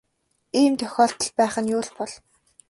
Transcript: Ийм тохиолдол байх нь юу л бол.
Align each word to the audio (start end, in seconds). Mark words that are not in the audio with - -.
Ийм 0.59 0.73
тохиолдол 0.79 1.29
байх 1.37 1.55
нь 1.61 1.71
юу 1.75 1.81
л 1.87 1.91
бол. 1.97 2.13